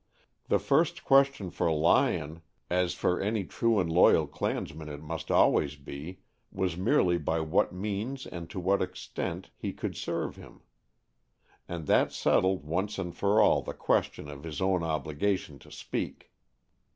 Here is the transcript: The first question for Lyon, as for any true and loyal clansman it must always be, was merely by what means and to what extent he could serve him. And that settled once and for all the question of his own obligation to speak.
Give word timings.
The 0.47 0.57
first 0.57 1.03
question 1.03 1.51
for 1.51 1.71
Lyon, 1.71 2.41
as 2.71 2.95
for 2.95 3.21
any 3.21 3.43
true 3.43 3.77
and 3.79 3.87
loyal 3.87 4.25
clansman 4.25 4.89
it 4.89 4.99
must 4.99 5.29
always 5.29 5.75
be, 5.75 6.21
was 6.51 6.75
merely 6.75 7.19
by 7.19 7.39
what 7.41 7.71
means 7.71 8.25
and 8.25 8.49
to 8.49 8.59
what 8.59 8.81
extent 8.81 9.51
he 9.55 9.71
could 9.71 9.95
serve 9.95 10.37
him. 10.37 10.61
And 11.67 11.85
that 11.85 12.11
settled 12.11 12.65
once 12.65 12.97
and 12.97 13.15
for 13.15 13.39
all 13.43 13.61
the 13.61 13.75
question 13.75 14.27
of 14.27 14.41
his 14.43 14.59
own 14.59 14.81
obligation 14.81 15.59
to 15.59 15.71
speak. 15.71 16.31